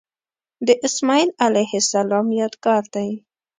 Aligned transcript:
د 0.67 0.69
اسمیل 0.87 1.29
علیه 1.45 1.73
السلام 1.83 2.27
یادګار 2.41 2.83
دی. 2.95 3.09